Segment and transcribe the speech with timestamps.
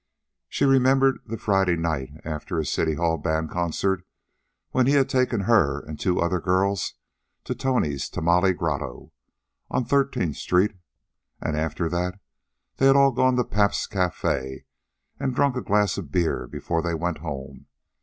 [0.49, 4.03] She remembered the Friday night, after a City Hall band concert,
[4.71, 6.95] when he had taken her and two other girls
[7.43, 9.11] to Tony's Tamale Grotto
[9.69, 10.75] on Thirteenth street.
[11.39, 12.19] And after that
[12.77, 14.65] they had all gone to Pabst's Cafe
[15.19, 17.67] and drunk a glass of beer before they went home.